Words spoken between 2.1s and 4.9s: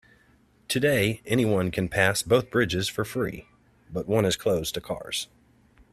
both bridges for free, but one is closed to